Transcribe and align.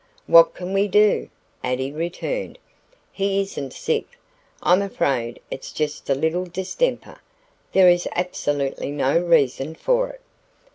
"What 0.25 0.55
can 0.55 0.73
we 0.73 0.87
do?" 0.87 1.29
Addie 1.63 1.91
returned. 1.91 2.57
"He 3.11 3.39
isn't 3.41 3.71
sick. 3.71 4.07
I'm 4.63 4.81
afraid 4.81 5.39
it's 5.51 5.71
just 5.71 6.09
a 6.09 6.15
little 6.15 6.45
distemper. 6.45 7.21
There 7.73 7.87
is 7.87 8.07
absolutely 8.15 8.89
no 8.89 9.19
reason 9.19 9.75
for 9.75 10.09
it." 10.09 10.21